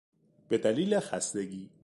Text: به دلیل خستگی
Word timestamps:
به 0.49 0.57
دلیل 0.57 0.99
خستگی 0.99 1.69